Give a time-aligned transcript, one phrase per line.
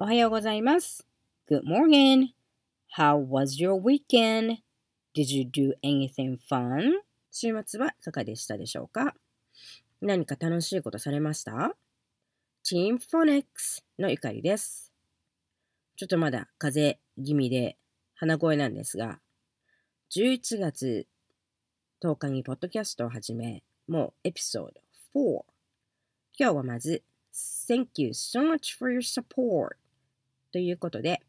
[0.00, 1.04] おはようございます。
[1.50, 2.28] Good morning.
[2.96, 4.58] How was your weekend?
[5.12, 7.00] Did you do anything fun?
[7.32, 9.16] 週末はいかがでしたでしょうか
[10.00, 11.74] 何か楽しいことされました
[12.64, 14.92] ?Team Phonics のゆかりです。
[15.96, 17.76] ちょっとまだ風邪気味で
[18.14, 19.18] 鼻声なんですが、
[20.14, 21.08] 11月
[22.04, 24.68] 10日にポッドキャストを始め、もうエピソー
[25.12, 25.44] ド4。
[26.38, 29.76] 今日はまず、Thank you so much for your support
[30.58, 31.22] ということで、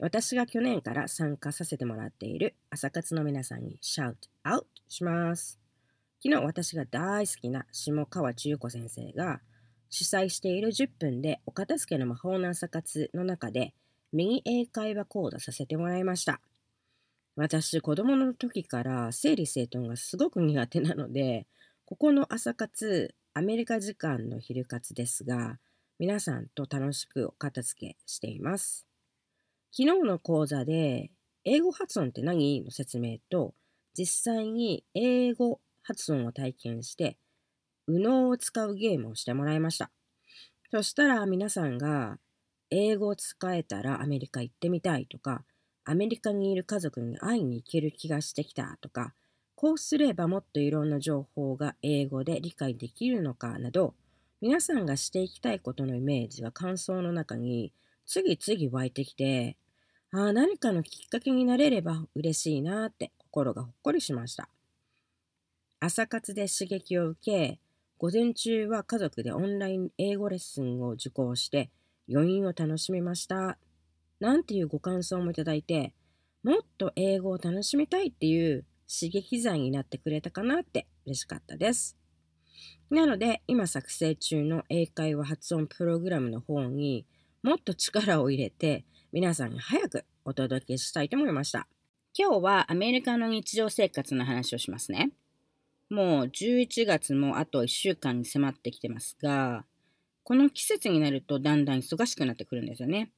[0.00, 5.60] 私が去年から参加させてもらっている朝活の皆さんにシャウトアウトします。
[6.24, 9.42] 昨日私が大好きな下川千代子先生が
[9.90, 13.74] 主催している10分でお片付けの魔法の朝活の中で
[14.10, 16.40] ミニ英会話講座させてもらいました。
[17.36, 21.46] 私、子供の時から整理整頓がすごく苦手なので、
[21.84, 25.58] ここの朝活、アメリカ時間の昼活ですが、
[25.98, 28.86] 皆さんと楽しくお片付けしています。
[29.70, 31.10] 昨日の講座で、
[31.44, 33.54] 英語発音って何の説明と、
[33.94, 37.18] 実際に英語発音を体験して、
[37.86, 39.90] 右脳を使うゲームをしてもらいました。
[40.70, 42.18] そしたら皆さんが、
[42.70, 45.44] 英語を使えたらアメリカ行ってみたいとか、
[45.84, 49.14] アメリカにいる家族に会いに行ける気がしてきたとか、
[49.54, 53.94] こうすればもっといろんな情報が英語で理解できるのかなど、
[54.42, 57.72] 皆さんがしていきたいことのイメージが感想の中に
[58.06, 59.56] 次々湧いてきて、
[60.10, 64.48] ああ、何かのきっかけになれれば嬉しいなって心がほっこりしました。
[65.78, 67.60] 朝活で刺激を受け、
[67.98, 71.70] 午前中は家族でオンライン英語レッスンを受講して
[72.12, 73.58] 余韻を楽しみました。
[74.18, 75.94] なんていうご感想もいただいて、
[76.42, 82.01] もっと英語を楽しみたいっていう刺激剤になってくれたかなって嬉しかったです。
[82.90, 87.06] なので、今作成中の英会話発音プログラムの方に
[87.42, 91.66] もっと力を入れて皆さんに早くお届けしたいと思いました。
[92.16, 95.12] 今日はアメリカの日常生活の話をしますね。
[95.90, 99.64] もう11月もあと1週間に迫ってきてますが、
[100.22, 103.10] この季節になるとだんだん忙しくなってくるんですよね。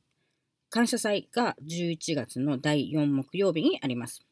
[0.71, 4.25] 感謝祭が11月の第4木曜日にあります。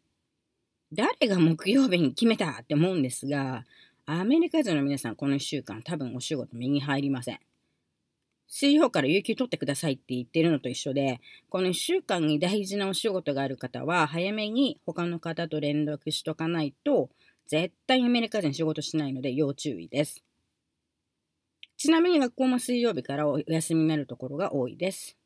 [0.92, 3.64] 誰が木曜日に決めたって思うんですが、
[4.04, 7.40] アメリカ人の皆さんこの1週間多分お仕事目に入りません。
[8.48, 17.10] 水曜から有給取ってくださいって言ってるのと一緒で、この1週間に大事なお仕事がある方は早めに他の方と連絡しとかないと、
[17.46, 20.24] 絶対アメリカ人仕事しないので要注意です。
[21.76, 25.16] ちなみに学校も水曜日からお休みになるところが多いです。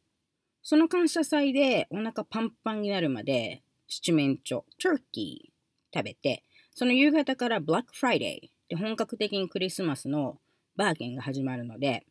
[0.63, 6.43] その感謝祭でお腹パンパンになるまで七面鳥、 turkey 食べて、
[6.75, 10.39] その夕方からブラックフライデーで本格的にクリスマスの
[10.77, 12.05] バーゲンが始まるので、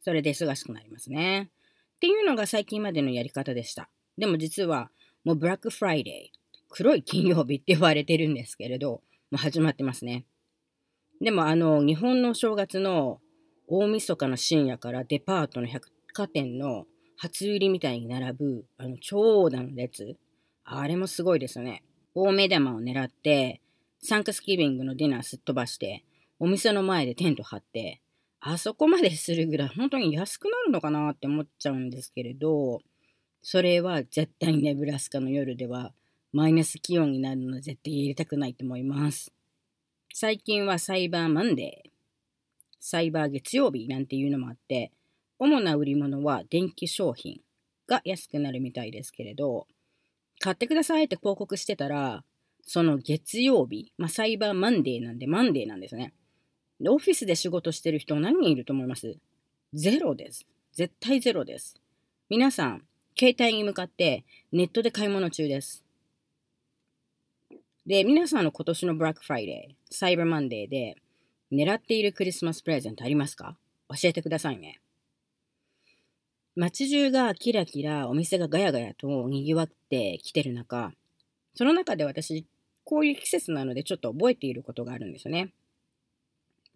[0.00, 1.50] それで忙しくなりますね。
[1.96, 3.88] っていうのが最近までのやり方でした。
[4.16, 4.90] でも実は
[5.24, 9.02] もうブラックフライデー、黒い金曜日って言われてるんですけれど、も
[9.34, 10.24] う始まってますね。
[11.20, 13.20] でもあの、日本の正月の
[13.66, 16.86] 大晦日の深夜からデパートの百貨店の
[17.16, 20.16] 初売りみたいに並ぶ、あの、長蛇の列。
[20.64, 21.82] あれもすごいですよね。
[22.14, 23.60] 大目玉を狙って、
[24.00, 26.04] サンクスギビングのディナーすっ飛ばして、
[26.38, 28.00] お店の前でテント張って、
[28.40, 32.80] あそこまでするぐらい本当に安くなるのかなって思っちゃうんですけれど、
[33.42, 35.92] それは絶対にネブラスカの夜では
[36.32, 39.32] マイナス気温になるので絶対入れたくないと思います。
[40.12, 41.90] 最近はサイバーマンデー、
[42.78, 44.92] サイバー月曜日なんていうのもあって、
[45.38, 47.40] 主な売り物は電気商品
[47.86, 49.66] が安くなるみたいですけれど、
[50.40, 52.24] 買ってくださいって広告してたら、
[52.70, 56.12] その月曜日、まあ、サイバーマンデーなんでマンデーなんですね。
[56.78, 59.16] で、オフィスで仕事してる人何人いると思います？
[59.72, 60.46] ゼロです。
[60.74, 61.80] 絶対ゼロです。
[62.28, 62.82] 皆さん、
[63.18, 65.82] 携帯に向かってネットで買い物中です。
[67.86, 70.96] で、皆さんの今年のブラックフライデー、サイバーマンデーで
[71.50, 73.56] 狙っているクリスマスプレゼントありますか？
[73.88, 74.78] 教えてくださいね。
[76.54, 80.92] 街中がキラキラ、お店がガヤガヤと賑わってきてる中、
[81.54, 82.44] その中で私、
[82.88, 85.52] こういう季節なのでちょっと覚えていることがあるんですよね。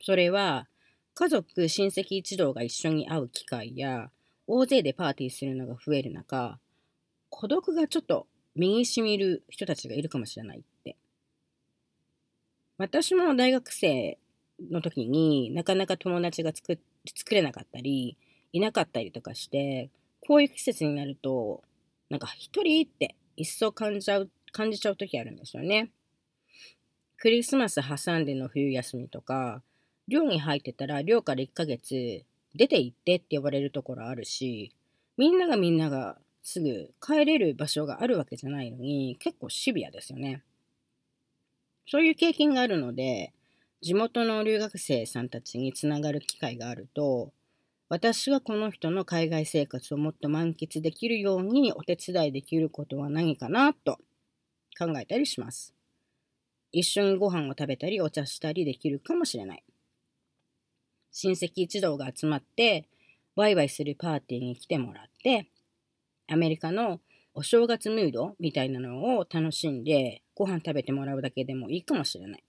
[0.03, 0.69] それは、
[1.15, 4.11] 家族、親戚一同が一緒に会う機会や、
[4.47, 6.59] 大勢でパーティーするのが増える中、
[7.31, 10.97] 孤独がちょっと身にしみる人たちがいるかもしれないって。
[12.77, 14.19] 私も大学生
[14.71, 16.79] の時になかなか友達が作
[17.17, 18.19] 作れなかったり、
[18.53, 19.89] いなかったりとかして、
[20.21, 21.63] こういう季節になると、
[22.11, 25.91] なんか一人って一層感じちゃう、感じちゃう時あるんですよね。
[27.23, 29.63] クリスマス挟んでの冬休みとか、
[30.09, 32.25] 寮に入ってたら寮から1ヶ月
[32.57, 34.75] 出て行ってって言われるところあるし、
[35.17, 40.43] みんながみんながすぐ帰れる場所があるわけじゃないのに、結構シビアですよね。
[41.87, 43.33] そういう経験があるので、
[43.83, 47.31] 地元の留学生さんたちにつながる機会があると、
[47.89, 54.01] 私がこの人の海外生活をもっと満喫できるようにお手伝いできることは何かなと
[54.77, 55.73] 考えたりします。
[56.73, 59.65] 一緒にご飯を食べたりお茶したりできるかもしれない。
[61.13, 62.89] 親戚一同が集まって
[63.37, 65.47] ワイワイするパーティーに来てもらって
[66.29, 67.01] アメリカの
[67.35, 72.45] お正月ムードみたいなのを楽しんでご飯食べてもらうだけでもいいかもしれない。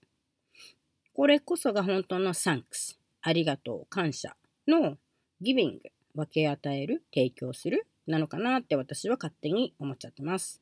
[1.14, 4.36] これこそが本当のサンクス、ありがとう、感謝
[4.66, 4.98] の
[5.40, 5.80] ギビング、
[6.14, 10.60] 分け与える、提供するなのかなって私は勝手に思っちゃってます。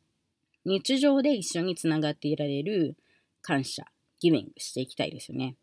[0.64, 2.97] 日常で一緒につながっていられる
[3.43, 3.85] 感謝、
[4.21, 5.56] ギビングしていきたいですよね。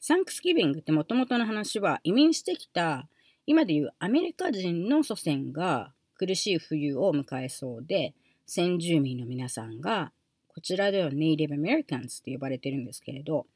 [0.00, 3.08] サンクスギビングってもともとの話は移民してきた
[3.46, 8.14] 今でいうアメリカ人の祖先が苦しい冬を迎えそうで
[8.46, 10.10] 先住民の皆さんが
[10.48, 13.46] こちらではネイティブ・アメリカンズって呼ばれてるんですけれど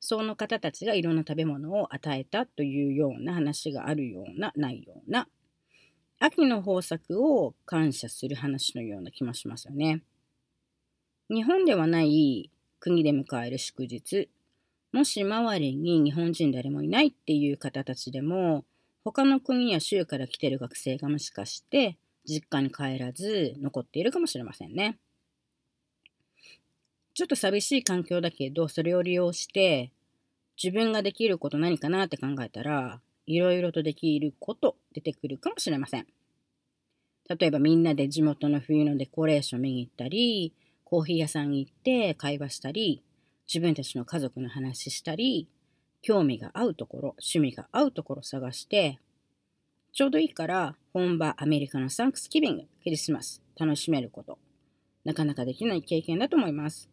[0.00, 5.26] その方たちがいろんな食べ物を与えたというような話があるような、ないような、
[6.18, 10.02] 秋の豊作を感謝する話のような気もしますよね。
[11.28, 14.28] 日本ではない国で迎える祝日、
[14.92, 18.64] もし周りに日本人誰もいないっていう方たちでも、
[19.04, 24.98] 他の国や州から来てる学生がもしかして実家に帰らず残っているかもしれませんね。
[27.14, 29.90] ちょっと寂しい環境だけど、それを利用して、
[30.62, 36.06] 自分ができること何かなって考えたら、いろいろとできること出てくるかもしれません。
[37.28, 40.52] 例えばみんなで地元の冬のデコレーション見に行ったり、
[40.88, 43.02] コーヒー屋さんに行って会話したり、
[43.52, 45.48] 自分たちの家族の話したり、
[46.00, 49.00] 興味が合うところ、趣味が合うところ探して、
[49.92, 54.38] ちょうどいいから本場アメリカのサンクスギビング、クリスマス、楽しめること、
[55.04, 56.88] なかなかできない経験だと思います。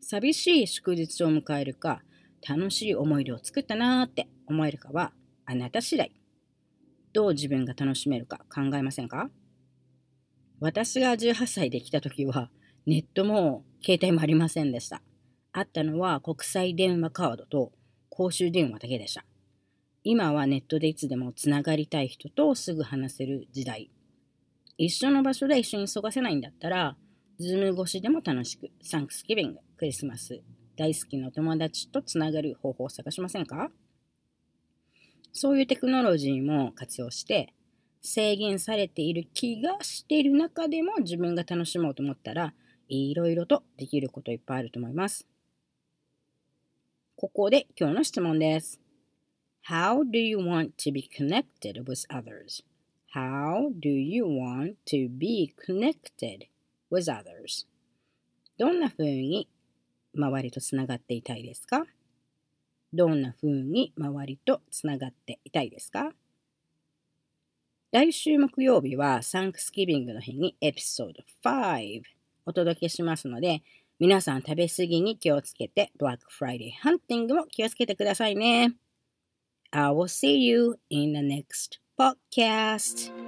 [0.00, 2.00] 寂しい祝日を迎えるか、
[2.48, 5.12] 楽しい思い出を作ったなーって思えるかは
[5.44, 6.10] あなた次第。
[7.12, 9.28] どう自分が楽しめるか考えませんか？
[10.60, 12.50] 私が18歳で来た時は
[12.84, 15.02] ネットも携帯もありませんでした。
[15.52, 17.72] あったのは国際電話カードと
[18.08, 19.24] 公衆電話だけでした。
[20.02, 23.90] 今はネットでいつでもつながりたい人とすぐ話せる時代。
[24.76, 26.96] 一緒の場所で一緒に過ごせないんだったら、
[27.38, 30.40] Zoom 越しでも楽しく、 Thanksgiving、クリスマス、
[30.76, 33.70] 大好きな友達とつながる方法を探しませんか？
[35.32, 37.52] そういうテクノロジーも活用して、
[38.00, 42.54] 制限されている気がしている中でも自分が楽しもうと思ったら、
[42.88, 45.26] いろいろとできることいっぱいあると思います。
[47.16, 48.80] ここで今日の質問です。
[49.68, 52.64] How do you want to be connected with others?
[53.14, 56.46] How do you want to be connected
[56.90, 57.66] with others?
[58.58, 59.48] どんな風に
[60.14, 61.84] 周りとつながっていたいですか？
[62.92, 66.12] どんな風に周りとつながっていたいですか？
[67.90, 72.02] 来週木曜日はサンクスギビングの日にエピソード5
[72.44, 73.62] お届けしますので、
[73.98, 78.74] 皆さん食べ過ぎに気をつけて、ブラックフライデーハンティングも気をつけてくださいね。
[79.70, 83.27] I will see you in the next podcast.